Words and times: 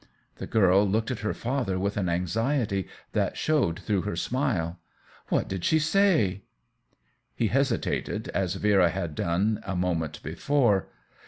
The 0.37 0.47
girl 0.47 0.83
looked 0.89 1.11
at 1.11 1.19
her 1.19 1.31
father 1.35 1.77
with 1.77 1.95
an 1.95 2.09
anxiety 2.09 2.87
that 3.11 3.37
showed 3.37 3.79
through 3.81 4.01
her 4.01 4.15
smile." 4.15 4.79
What 5.29 5.47
did 5.47 5.63
she 5.63 5.77
say?" 5.77 6.41
He 7.35 7.49
hesitated, 7.49 8.27
as 8.29 8.55
Vera 8.55 8.89
had 8.89 9.13
done 9.13 9.59
a 9.61 9.75
mo 9.75 9.93
ment 9.93 10.23
before. 10.23 10.87